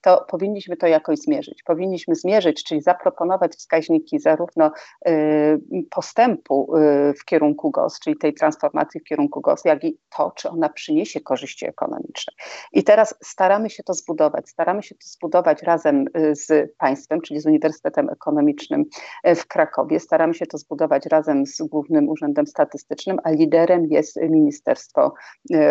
to 0.00 0.24
powinniśmy 0.28 0.76
to 0.76 0.86
jakoś 0.86 1.18
zmierzyć. 1.18 1.62
Powinniśmy 1.62 2.14
zmierzyć, 2.14 2.64
czyli 2.64 2.82
zaproponować 2.82 3.52
wskaźniki 3.52 4.18
zarówno 4.18 4.72
y, 5.08 5.60
postępu 5.90 6.76
y, 6.76 7.14
w 7.14 7.24
kierunku 7.24 7.70
GOS, 7.70 8.00
czyli 8.00 8.16
tej 8.16 8.34
transformacji 8.34 9.00
w 9.00 9.04
kierunku 9.04 9.40
GOS, 9.40 9.64
jak 9.64 9.84
i 9.84 9.98
to, 10.16 10.32
czy 10.36 10.48
ona 10.50 10.68
przyniesie 10.68 11.20
korzyści 11.20 11.66
ekonomiczne. 11.66 12.32
I 12.72 12.84
teraz 12.84 13.14
staramy 13.22 13.70
się 13.70 13.82
to 13.82 13.94
zbudować. 13.94 14.48
Staramy 14.48 14.82
się 14.82 14.94
zbudować 15.00 15.62
razem 15.62 16.04
y, 16.16 16.34
z 16.34 16.76
państwem, 16.78 17.20
czyli 17.20 17.40
z 17.40 17.46
Uniwersytetem 17.46 18.10
Ekonomicznym 18.10 18.84
w 19.24 19.46
Krakowie. 19.46 20.00
Staramy 20.00 20.34
się 20.34 20.46
to 20.46 20.58
zbudować 20.58 21.06
razem 21.06 21.46
z 21.46 21.62
Głównym 21.62 22.08
Urzędem 22.08 22.46
Statystycznym, 22.46 23.18
a 23.24 23.30
liderem 23.30 23.86
jest 23.90 24.16
Ministerstwo 24.16 25.14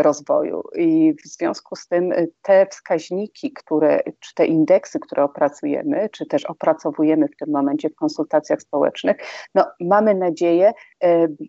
Rozwoju. 0.02 0.64
I 0.76 1.14
w 1.14 1.28
związku 1.28 1.76
z 1.76 1.88
tym 1.88 2.14
te 2.42 2.68
wskaźniki, 2.72 3.54
które 3.54 4.00
czy 4.20 4.34
te 4.36 4.46
indeksy, 4.46 5.00
które 5.00 5.24
opracujemy, 5.24 6.10
czy 6.12 6.26
też 6.26 6.46
opracowujemy 6.46 7.28
w 7.28 7.38
tym 7.38 7.54
momencie 7.54 7.90
w 7.90 7.96
konsultacjach 7.96 8.62
społecznych, 8.62 9.18
no, 9.56 9.66
mamy 9.80 10.16
nadzieję, 10.16 10.74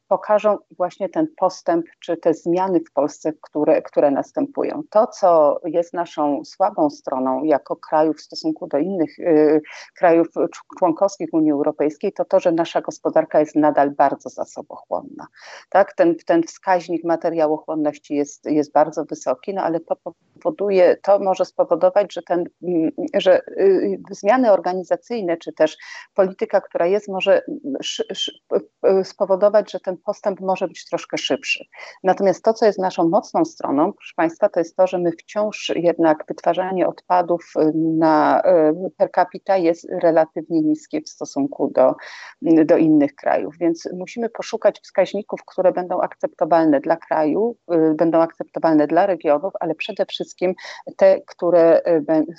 pokażą 0.08 0.56
właśnie 0.76 1.08
ten 1.08 1.26
postęp, 1.36 1.86
czy 2.00 2.16
te 2.16 2.34
zmiany 2.34 2.80
w 2.80 2.92
Polsce, 2.92 3.32
które, 3.42 3.82
które 3.82 4.10
następują. 4.10 4.82
To, 4.90 5.06
co 5.06 5.60
jest 5.64 5.94
naszą 5.94 6.44
słabą 6.44 6.90
stroną 6.90 7.44
jako 7.44 7.67
kraju 7.76 8.12
w 8.14 8.20
stosunku 8.20 8.66
do 8.66 8.78
innych 8.78 9.18
y, 9.18 9.60
krajów 9.96 10.26
członkowskich 10.78 11.28
Unii 11.32 11.52
Europejskiej, 11.52 12.12
to 12.12 12.24
to, 12.24 12.40
że 12.40 12.52
nasza 12.52 12.80
gospodarka 12.80 13.40
jest 13.40 13.56
nadal 13.56 13.90
bardzo 13.90 14.28
zasobochłonna. 14.28 15.26
Tak? 15.68 15.92
Ten, 15.92 16.16
ten 16.26 16.42
wskaźnik 16.42 17.04
materiałochłonności 17.04 18.14
jest, 18.14 18.44
jest 18.44 18.72
bardzo 18.72 19.04
wysoki, 19.04 19.54
no 19.54 19.62
ale 19.62 19.80
to 19.80 19.96
powoduje, 20.38 20.96
to 21.02 21.18
może 21.18 21.44
spowodować, 21.44 22.14
że 22.14 22.22
ten 22.22 22.44
Mm, 22.62 22.90
że 23.14 23.40
y, 23.48 24.00
zmiany 24.10 24.52
organizacyjne, 24.52 25.36
czy 25.36 25.52
też 25.52 25.76
polityka, 26.14 26.60
która 26.60 26.86
jest, 26.86 27.08
może 27.08 27.42
spowodować, 29.04 29.72
że 29.72 29.80
ten 29.80 29.96
postęp 29.96 30.40
może 30.40 30.68
być 30.68 30.84
troszkę 30.84 31.18
szybszy. 31.18 31.64
Natomiast 32.04 32.44
to, 32.44 32.52
co 32.54 32.66
jest 32.66 32.78
naszą 32.78 33.08
mocną 33.08 33.44
stroną, 33.44 33.92
proszę 33.92 34.12
Państwa, 34.16 34.48
to 34.48 34.60
jest 34.60 34.76
to, 34.76 34.86
że 34.86 34.98
my 34.98 35.12
wciąż 35.12 35.72
jednak 35.76 36.24
wytwarzanie 36.28 36.88
odpadów 36.88 37.52
y, 37.56 37.72
na 37.74 38.42
y, 38.86 38.90
per 38.96 39.10
capita 39.10 39.56
jest 39.56 39.88
relatywnie 40.02 40.60
niskie 40.60 41.00
w 41.00 41.08
stosunku 41.08 41.70
do, 41.74 41.94
do 42.42 42.76
innych 42.76 43.14
krajów, 43.14 43.54
więc 43.60 43.88
musimy 43.92 44.28
poszukać 44.28 44.80
wskaźników, 44.80 45.40
które 45.46 45.72
będą 45.72 46.00
akceptowalne 46.00 46.80
dla 46.80 46.96
kraju, 46.96 47.56
będą 47.94 48.20
akceptowalne 48.20 48.86
dla 48.86 49.06
regionów, 49.06 49.52
ale 49.60 49.74
przede 49.74 50.06
wszystkim 50.06 50.27
te, 50.96 51.20
które 51.26 51.82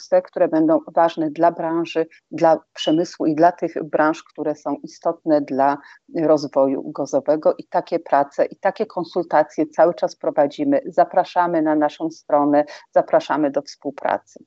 te, 0.10 0.22
które 0.22 0.48
będą 0.48 0.80
ważne 0.96 1.30
dla 1.32 1.52
branży, 1.52 2.08
dla 2.32 2.60
przemysłu 2.74 3.26
i 3.26 3.36
dla 3.36 3.52
tych 3.52 3.84
branż, 3.84 4.24
które 4.24 4.56
są 4.56 4.76
istotne 4.84 5.42
dla 5.42 5.78
rozwoju 6.24 6.92
gozowego. 6.92 7.54
I 7.58 7.68
takie 7.68 8.00
prace, 8.00 8.46
i 8.46 8.56
takie 8.56 8.86
konsultacje 8.86 9.66
cały 9.68 9.94
czas 9.94 10.16
prowadzimy. 10.16 10.82
Zapraszamy 10.86 11.62
na 11.62 11.76
naszą 11.76 12.12
stronę, 12.12 12.66
zapraszamy 12.92 13.52
do 13.52 13.62
współpracy. 13.62 14.44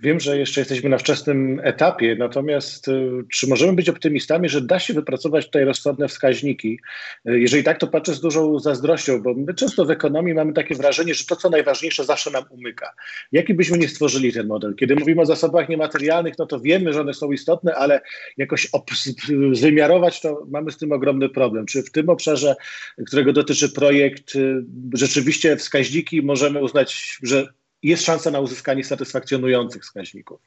Wiem, 0.00 0.20
że 0.20 0.38
jeszcze 0.38 0.60
jesteśmy 0.60 0.90
na 0.90 0.98
wczesnym 0.98 1.60
etapie, 1.62 2.16
natomiast 2.18 2.88
y, 2.88 3.10
czy 3.32 3.46
możemy 3.48 3.72
być 3.72 3.88
optymistami, 3.88 4.48
że 4.48 4.60
da 4.60 4.78
się 4.78 4.94
wypracować 4.94 5.46
tutaj 5.46 5.64
rozsądne 5.64 6.08
wskaźniki? 6.08 6.78
Y, 7.28 7.40
jeżeli 7.40 7.64
tak, 7.64 7.78
to 7.78 7.86
patrzę 7.86 8.14
z 8.14 8.20
dużą 8.20 8.58
zazdrością, 8.58 9.22
bo 9.22 9.34
my 9.34 9.54
często 9.54 9.84
w 9.84 9.90
ekonomii 9.90 10.34
mamy 10.34 10.52
takie 10.52 10.74
wrażenie, 10.74 11.14
że 11.14 11.24
to, 11.24 11.36
co 11.36 11.50
najważniejsze, 11.50 12.04
zawsze 12.04 12.30
nam 12.30 12.44
umyka. 12.50 12.92
Jaki 13.32 13.54
byśmy 13.54 13.78
nie 13.78 13.88
stworzyli 13.88 14.32
ten 14.32 14.46
model? 14.46 14.74
Kiedy 14.74 14.96
mówimy 14.96 15.22
o 15.22 15.26
zasobach 15.26 15.68
niematerialnych, 15.68 16.34
no 16.38 16.46
to 16.46 16.60
wiemy, 16.60 16.92
że 16.92 17.00
one 17.00 17.14
są 17.14 17.32
istotne, 17.32 17.74
ale 17.74 18.00
jakoś 18.36 18.68
wymiarować 19.62 20.20
to 20.20 20.46
mamy 20.50 20.70
z 20.70 20.76
tym 20.76 20.92
ogromny 20.92 21.28
problem. 21.28 21.66
Czy 21.66 21.82
w 21.82 21.90
tym 21.90 22.08
obszarze, 22.08 22.56
którego 23.06 23.32
dotyczy 23.32 23.68
projekt, 23.68 24.36
y, 24.36 24.64
rzeczywiście 24.94 25.56
wskaźniki 25.56 26.22
możemy 26.22 26.62
uznać, 26.62 27.18
że 27.22 27.48
jest 27.86 28.04
szansa 28.04 28.30
na 28.30 28.40
uzyskanie 28.40 28.84
satysfakcjonujących 28.84 29.82
wskaźników. 29.82 30.40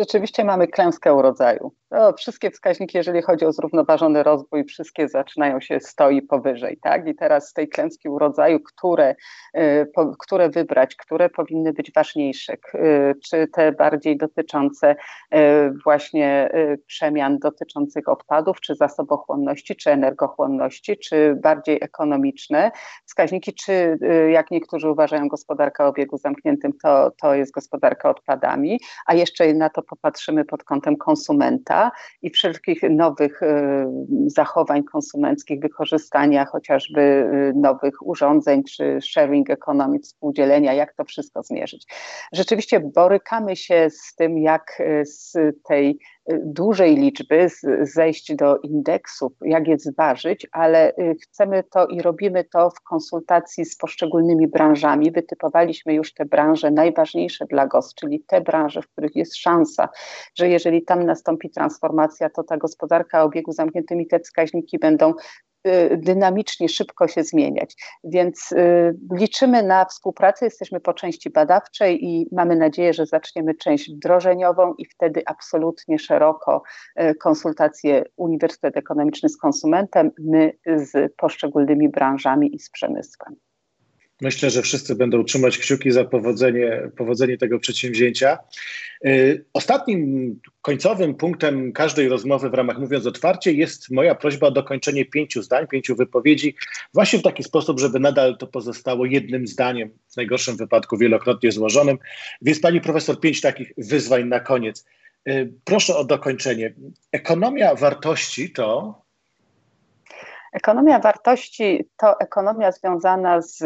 Rzeczywiście 0.00 0.44
mamy 0.44 0.68
klęskę 0.68 1.14
urodzaju. 1.14 1.72
No, 1.90 2.12
wszystkie 2.12 2.50
wskaźniki, 2.50 2.98
jeżeli 2.98 3.22
chodzi 3.22 3.44
o 3.44 3.52
zrównoważony 3.52 4.22
rozwój, 4.22 4.64
wszystkie 4.64 5.08
zaczynają 5.08 5.60
się 5.60 5.80
stoi 5.80 6.22
powyżej. 6.22 6.78
Tak? 6.82 7.08
I 7.08 7.14
teraz 7.14 7.48
z 7.48 7.52
tej 7.52 7.68
klęski 7.68 8.08
urodzaju, 8.08 8.60
które, 8.60 9.14
y, 9.56 9.86
które 10.18 10.50
wybrać, 10.50 10.96
które 10.96 11.28
powinny 11.28 11.72
być 11.72 11.92
ważniejsze, 11.92 12.52
y, 12.74 13.14
czy 13.24 13.48
te 13.48 13.72
bardziej 13.72 14.16
dotyczące 14.16 14.96
y, 15.34 15.36
właśnie 15.84 16.50
przemian 16.86 17.38
dotyczących 17.38 18.08
odpadów, 18.08 18.60
czy 18.60 18.74
zasobochłonności, 18.74 19.76
czy 19.76 19.90
energochłonności, 19.90 20.98
czy 20.98 21.34
bardziej 21.42 21.78
ekonomiczne 21.82 22.70
wskaźniki, 23.06 23.54
czy 23.54 23.98
jak 24.32 24.50
niektórzy 24.50 24.90
uważają 24.90 25.28
gospodarka 25.28 25.84
o 25.84 25.88
obiegu 25.88 26.18
zamkniętym, 26.18 26.72
to, 26.82 27.10
to 27.22 27.34
jest 27.34 27.52
gospodarka 27.52 28.10
odpadami, 28.10 28.80
a 29.06 29.14
jeszcze 29.14 29.54
na 29.54 29.70
to 29.70 29.82
popatrzymy 29.90 30.44
pod 30.44 30.64
kątem 30.64 30.96
konsumenta, 30.96 31.90
i 32.22 32.30
wszelkich 32.30 32.82
nowych 32.90 33.40
zachowań 34.26 34.84
konsumenckich, 34.84 35.60
wykorzystania 35.60 36.44
chociażby 36.44 37.30
nowych 37.54 38.06
urządzeń 38.06 38.64
czy 38.64 38.98
sharing 39.00 39.50
economy, 39.50 39.98
współdzielenia, 39.98 40.72
jak 40.72 40.94
to 40.94 41.04
wszystko 41.04 41.42
zmierzyć. 41.42 41.86
Rzeczywiście 42.32 42.80
borykamy 42.80 43.56
się 43.56 43.90
z 43.90 44.14
tym, 44.14 44.38
jak 44.38 44.82
z 45.04 45.32
tej 45.68 45.98
dużej 46.38 46.96
liczby, 46.96 47.48
zejść 47.82 48.34
do 48.34 48.58
indeksów, 48.58 49.32
jak 49.40 49.68
je 49.68 49.78
zważyć, 49.78 50.46
ale 50.52 50.92
y, 50.92 51.16
chcemy 51.22 51.64
to 51.70 51.86
i 51.86 52.02
robimy 52.02 52.44
to 52.44 52.70
w 52.70 52.80
konsultacji 52.80 53.64
z 53.64 53.76
poszczególnymi 53.76 54.48
branżami. 54.48 55.12
Wytypowaliśmy 55.12 55.94
już 55.94 56.14
te 56.14 56.24
branże 56.24 56.70
najważniejsze 56.70 57.46
dla 57.46 57.66
GOS, 57.66 57.94
czyli 57.94 58.24
te 58.26 58.40
branże, 58.40 58.82
w 58.82 58.88
których 58.88 59.16
jest 59.16 59.36
szansa, 59.36 59.88
że 60.34 60.48
jeżeli 60.48 60.84
tam 60.84 61.06
nastąpi 61.06 61.50
transformacja, 61.50 62.30
to 62.30 62.42
ta 62.42 62.56
gospodarka 62.56 63.22
o 63.22 63.24
obiegu 63.24 63.52
zamkniętym 63.52 64.00
i 64.00 64.06
te 64.06 64.20
wskaźniki 64.20 64.78
będą 64.78 65.14
dynamicznie, 65.96 66.68
szybko 66.68 67.08
się 67.08 67.22
zmieniać. 67.22 67.76
Więc 68.04 68.52
y, 68.52 68.98
liczymy 69.12 69.62
na 69.62 69.84
współpracę, 69.84 70.44
jesteśmy 70.44 70.80
po 70.80 70.94
części 70.94 71.30
badawczej 71.30 72.04
i 72.04 72.28
mamy 72.32 72.56
nadzieję, 72.56 72.94
że 72.94 73.06
zaczniemy 73.06 73.54
część 73.54 73.94
wdrożeniową 73.94 74.74
i 74.78 74.84
wtedy 74.86 75.22
absolutnie 75.26 75.98
szeroko 75.98 76.62
y, 77.00 77.14
konsultacje 77.14 78.04
Uniwersytet 78.16 78.76
Ekonomiczny 78.76 79.28
z 79.28 79.36
konsumentem, 79.36 80.10
my 80.18 80.52
z 80.66 81.12
poszczególnymi 81.16 81.88
branżami 81.88 82.54
i 82.54 82.58
z 82.58 82.70
przemysłem. 82.70 83.49
Myślę, 84.20 84.50
że 84.50 84.62
wszyscy 84.62 84.94
będą 84.94 85.24
trzymać 85.24 85.58
kciuki 85.58 85.90
za 85.90 86.04
powodzenie, 86.04 86.90
powodzenie 86.96 87.38
tego 87.38 87.58
przedsięwzięcia. 87.58 88.38
Y, 89.06 89.44
ostatnim 89.52 90.40
końcowym 90.62 91.14
punktem 91.14 91.72
każdej 91.72 92.08
rozmowy 92.08 92.50
w 92.50 92.54
ramach 92.54 92.78
Mówiąc 92.78 93.06
Otwarcie 93.06 93.52
jest 93.52 93.90
moja 93.90 94.14
prośba 94.14 94.46
o 94.46 94.50
dokończenie 94.50 95.04
pięciu 95.04 95.42
zdań, 95.42 95.66
pięciu 95.66 95.96
wypowiedzi, 95.96 96.54
właśnie 96.94 97.18
w 97.18 97.22
taki 97.22 97.42
sposób, 97.42 97.80
żeby 97.80 98.00
nadal 98.00 98.36
to 98.38 98.46
pozostało 98.46 99.06
jednym 99.06 99.46
zdaniem, 99.46 99.90
w 100.12 100.16
najgorszym 100.16 100.56
wypadku 100.56 100.96
wielokrotnie 100.96 101.52
złożonym. 101.52 101.98
Więc 102.42 102.60
pani 102.60 102.80
profesor, 102.80 103.20
pięć 103.20 103.40
takich 103.40 103.72
wyzwań 103.78 104.24
na 104.28 104.40
koniec. 104.40 104.84
Y, 105.28 105.52
proszę 105.64 105.96
o 105.96 106.04
dokończenie. 106.04 106.74
Ekonomia 107.12 107.74
wartości 107.74 108.50
to 108.50 108.94
Ekonomia 110.52 110.98
wartości 110.98 111.88
to 111.96 112.20
ekonomia 112.20 112.72
związana 112.72 113.42
z, 113.42 113.58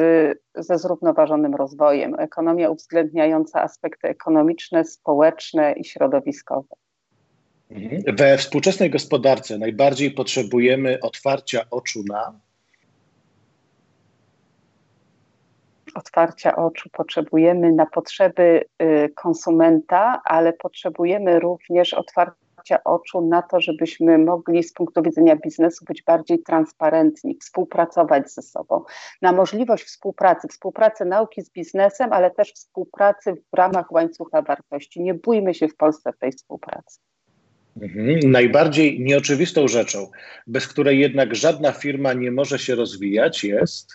ze 0.54 0.78
zrównoważonym 0.78 1.54
rozwojem, 1.54 2.20
ekonomia 2.20 2.70
uwzględniająca 2.70 3.62
aspekty 3.62 4.08
ekonomiczne, 4.08 4.84
społeczne 4.84 5.72
i 5.72 5.84
środowiskowe. 5.84 6.74
Mhm. 7.70 8.16
We 8.16 8.38
współczesnej 8.38 8.90
gospodarce 8.90 9.58
najbardziej 9.58 10.10
potrzebujemy 10.10 10.98
otwarcia 11.02 11.64
oczu 11.70 12.02
na. 12.08 12.32
Otwarcia 15.94 16.56
oczu 16.56 16.88
potrzebujemy 16.92 17.72
na 17.72 17.86
potrzeby 17.86 18.64
y, 18.82 19.08
konsumenta, 19.14 20.22
ale 20.24 20.52
potrzebujemy 20.52 21.40
również 21.40 21.94
otwarcia 21.94 22.43
otwarcia 22.64 22.84
oczu 22.84 23.20
na 23.20 23.42
to, 23.42 23.60
żebyśmy 23.60 24.18
mogli 24.18 24.62
z 24.62 24.72
punktu 24.72 25.02
widzenia 25.02 25.36
biznesu 25.36 25.84
być 25.84 26.02
bardziej 26.02 26.42
transparentni, 26.42 27.38
współpracować 27.40 28.30
ze 28.30 28.42
sobą, 28.42 28.84
na 29.22 29.32
możliwość 29.32 29.84
współpracy, 29.84 30.48
współpracy 30.48 31.04
nauki 31.04 31.42
z 31.42 31.50
biznesem, 31.50 32.12
ale 32.12 32.30
też 32.30 32.52
współpracy 32.52 33.34
w 33.52 33.56
ramach 33.56 33.92
łańcucha 33.92 34.42
wartości. 34.42 35.02
Nie 35.02 35.14
bójmy 35.14 35.54
się 35.54 35.68
w 35.68 35.76
Polsce 35.76 36.12
tej 36.20 36.32
współpracy. 36.32 37.00
Mhm. 37.82 38.30
Najbardziej 38.30 39.00
nieoczywistą 39.00 39.68
rzeczą, 39.68 40.10
bez 40.46 40.68
której 40.68 41.00
jednak 41.00 41.34
żadna 41.34 41.72
firma 41.72 42.12
nie 42.12 42.30
może 42.30 42.58
się 42.58 42.74
rozwijać, 42.74 43.44
jest. 43.44 43.88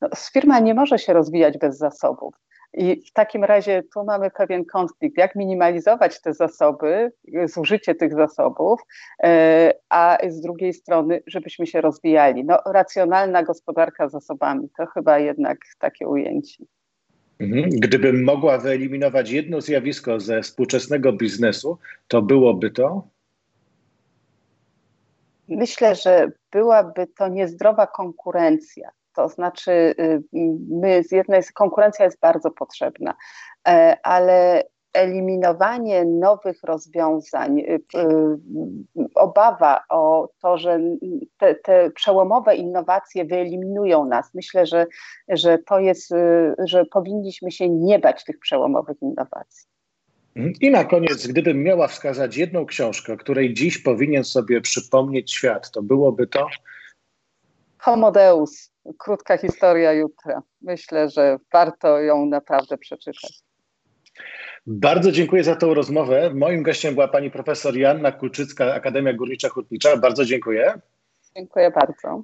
No, 0.00 0.08
firma 0.32 0.60
nie 0.60 0.74
może 0.74 0.98
się 0.98 1.12
rozwijać 1.12 1.58
bez 1.58 1.78
zasobów. 1.78 2.34
I 2.74 3.02
w 3.06 3.12
takim 3.12 3.44
razie 3.44 3.82
tu 3.94 4.04
mamy 4.04 4.30
pewien 4.30 4.64
konflikt, 4.64 5.18
jak 5.18 5.34
minimalizować 5.36 6.20
te 6.20 6.34
zasoby, 6.34 7.12
zużycie 7.44 7.94
tych 7.94 8.14
zasobów, 8.14 8.80
e, 9.22 9.72
a 9.88 10.18
z 10.28 10.40
drugiej 10.40 10.74
strony, 10.74 11.22
żebyśmy 11.26 11.66
się 11.66 11.80
rozwijali. 11.80 12.44
No, 12.44 12.58
racjonalna 12.66 13.42
gospodarka 13.42 14.08
zasobami 14.08 14.68
to 14.76 14.86
chyba 14.86 15.18
jednak 15.18 15.58
takie 15.78 16.08
ujęcie. 16.08 16.64
Mhm. 17.40 17.70
Gdybym 17.70 18.24
mogła 18.24 18.58
wyeliminować 18.58 19.30
jedno 19.30 19.60
zjawisko 19.60 20.20
ze 20.20 20.42
współczesnego 20.42 21.12
biznesu, 21.12 21.78
to 22.08 22.22
byłoby 22.22 22.70
to? 22.70 23.08
Myślę, 25.48 25.94
że 25.94 26.32
byłaby 26.52 27.06
to 27.06 27.28
niezdrowa 27.28 27.86
konkurencja 27.86 28.90
to 29.14 29.28
znaczy, 29.28 29.70
y, 29.72 30.22
my 30.70 31.04
z 31.04 31.12
jednej 31.12 31.42
konkurencja 31.54 32.04
jest 32.04 32.20
bardzo 32.20 32.50
potrzebna, 32.50 33.14
e, 33.68 33.96
ale 34.02 34.64
eliminowanie 34.92 36.04
nowych 36.04 36.62
rozwiązań, 36.62 37.60
y, 37.60 37.80
y, 37.98 38.38
obawa 39.14 39.80
o 39.88 40.28
to, 40.42 40.58
że 40.58 40.80
te, 41.38 41.54
te, 41.54 41.90
przełomowe 41.90 42.56
innowacje 42.56 43.24
wyeliminują 43.24 44.04
nas. 44.04 44.34
Myślę, 44.34 44.66
że, 44.66 44.86
że 45.28 45.58
to 45.58 45.80
jest, 45.80 46.10
że 46.64 46.84
powinniśmy 46.84 47.50
się 47.50 47.68
nie 47.68 47.98
bać 47.98 48.24
tych 48.24 48.38
przełomowych 48.38 49.02
innowacji. 49.02 49.66
I 50.60 50.70
na 50.70 50.84
koniec, 50.84 51.26
gdybym 51.26 51.62
miała 51.62 51.88
wskazać 51.88 52.36
jedną 52.36 52.66
książkę, 52.66 53.16
której 53.16 53.54
dziś 53.54 53.78
powinien 53.78 54.24
sobie 54.24 54.60
przypomnieć 54.60 55.32
świat, 55.32 55.70
to 55.70 55.82
byłoby 55.82 56.26
to 56.26 56.46
Homo 57.78 58.12
Deus 58.12 58.71
krótka 58.98 59.36
historia 59.36 59.92
jutra. 59.92 60.42
Myślę, 60.62 61.10
że 61.10 61.38
warto 61.52 62.00
ją 62.00 62.26
naprawdę 62.26 62.78
przeczytać. 62.78 63.42
Bardzo 64.66 65.12
dziękuję 65.12 65.44
za 65.44 65.56
tą 65.56 65.74
rozmowę. 65.74 66.30
Moim 66.34 66.62
gościem 66.62 66.94
była 66.94 67.08
pani 67.08 67.30
profesor 67.30 67.76
Joanna 67.76 68.12
Kulczycka, 68.12 68.74
Akademia 68.74 69.12
Górnicza 69.12 69.48
Hutnicza. 69.48 69.96
Bardzo 69.96 70.24
dziękuję. 70.24 70.80
Dziękuję 71.36 71.70
bardzo. 71.70 72.22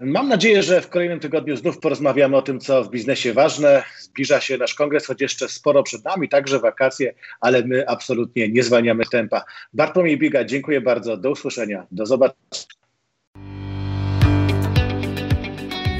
Mam 0.00 0.28
nadzieję, 0.28 0.62
że 0.62 0.80
w 0.80 0.88
kolejnym 0.88 1.20
tygodniu 1.20 1.56
znów 1.56 1.78
porozmawiamy 1.78 2.36
o 2.36 2.42
tym, 2.42 2.60
co 2.60 2.84
w 2.84 2.90
biznesie 2.90 3.32
ważne. 3.32 3.82
Zbliża 4.00 4.40
się 4.40 4.58
nasz 4.58 4.74
kongres, 4.74 5.06
choć 5.06 5.20
jeszcze 5.20 5.48
sporo 5.48 5.82
przed 5.82 6.04
nami, 6.04 6.28
także 6.28 6.58
wakacje, 6.58 7.14
ale 7.40 7.64
my 7.64 7.88
absolutnie 7.88 8.48
nie 8.48 8.62
zwalniamy 8.62 9.04
tempa. 9.06 9.44
Bartłomiej 9.72 10.18
Biga, 10.18 10.44
dziękuję 10.44 10.80
bardzo. 10.80 11.16
Do 11.16 11.30
usłyszenia. 11.30 11.86
Do 11.90 12.06
zobaczenia. 12.06 12.79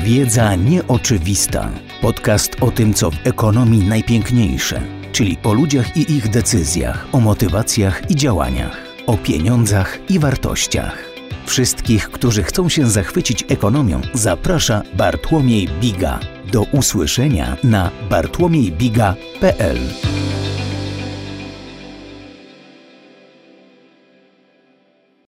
Wiedza 0.04 0.54
nieoczywista. 0.54 1.70
Podcast 2.00 2.56
o 2.60 2.70
tym, 2.70 2.94
co 2.94 3.10
w 3.10 3.26
ekonomii 3.26 3.84
najpiękniejsze, 3.84 4.82
czyli 5.12 5.38
o 5.44 5.52
ludziach 5.52 5.96
i 5.96 6.12
ich 6.12 6.28
decyzjach, 6.28 7.06
o 7.12 7.20
motywacjach 7.20 8.10
i 8.10 8.16
działaniach, 8.16 8.76
o 9.06 9.16
pieniądzach 9.16 9.98
i 10.08 10.18
wartościach. 10.18 10.98
Wszystkich, 11.46 12.10
którzy 12.10 12.42
chcą 12.42 12.68
się 12.68 12.90
zachwycić 12.90 13.44
ekonomią, 13.48 14.00
zaprasza 14.14 14.82
Bartłomiej 14.94 15.68
Biga. 15.80 16.20
Do 16.52 16.62
usłyszenia 16.62 17.56
na 17.64 17.90
bartłomiejbiga.pl. 18.10 19.78